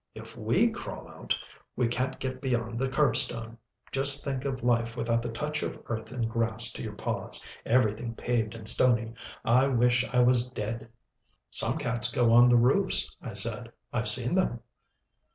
[0.15, 1.37] If we crawl out,
[1.75, 3.57] we can't get beyond the curbstone.
[3.91, 7.45] Just think of life without the touch of earth and grass to your paws.
[7.67, 9.13] Everything paved and stony.
[9.45, 10.89] I wish I was dead."
[11.51, 13.71] "Some cats go on the roofs," I said.
[13.93, 14.61] "I've seen them."